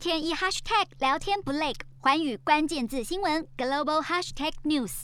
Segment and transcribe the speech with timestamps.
[0.00, 5.02] 天一 hashtag 聊天不累，环宇关键字新闻 global hashtag news。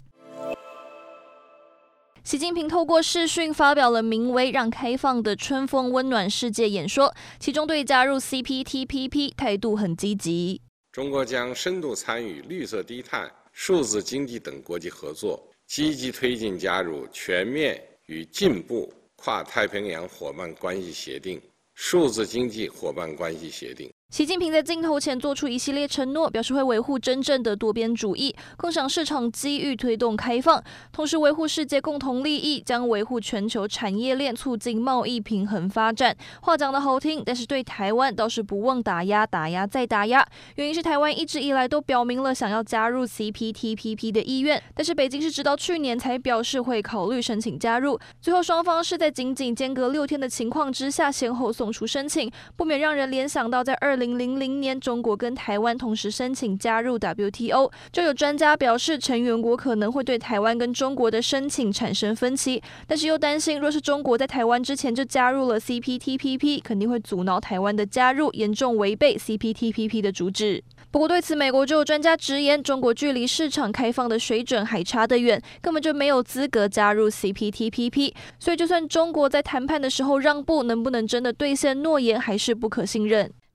[2.24, 10.62] 习近平透过视讯发表了名为“让开放的春风温暖世界”演说，其中对加入 CPTPP 态度很积极。
[10.92, 21.38] 中国将深度参与绿色低碳、数字经济等国际合作，积极推进加入全面与进步跨太平洋伙伴关系协定、
[21.74, 23.92] 数字经济伙伴关系协定。
[24.08, 36.16] 习近平在镜头前做出一系列承诺，表示会维护真正的多边主义，共享市场机遇，推动开放，同时维护世界共同利益，将维护全球产业链，促进贸易平衡发展。
[36.42, 40.24] 话讲得好听，但是对台湾倒是不忘打压，打压再打压。
[40.54, 47.98] 原因是台湾一直以来都表明了想要加入 CPTPP 的意愿，但是北京是直到去年才表示会考虑申请加入。
[48.22, 53.95] 最后双方是在仅仅间隔六天的情况之下，先后送出申请，不免让人联想到在二。
[53.96, 70.62] 零零零年，中国跟台湾同时申请加入 WTO，就有专家表示，成员国可能会对台湾跟中国的申请产生分歧，但是又担心，若是中国在台湾之前就加入了 CPTPP，肯定会阻挠台湾的加入，严重违背 CPTPP 的主旨。
[70.90, 78.14] 不过对此，美国就有专家直言，中国距离市场开放的水准还差得远，根本就没有资格加入 CPTPP。
[78.38, 83.30] 所以，就算中国在谈判的时候让步，能不能真的兑现诺言，还是不可信任。